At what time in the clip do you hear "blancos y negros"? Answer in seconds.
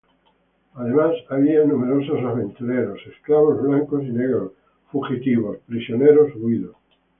3.61-4.53